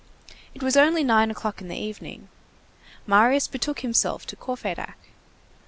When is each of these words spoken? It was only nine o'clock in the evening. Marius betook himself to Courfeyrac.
It 0.55 0.63
was 0.63 0.75
only 0.75 1.03
nine 1.03 1.29
o'clock 1.29 1.61
in 1.61 1.67
the 1.67 1.77
evening. 1.77 2.27
Marius 3.05 3.47
betook 3.47 3.81
himself 3.81 4.25
to 4.25 4.35
Courfeyrac. 4.35 4.95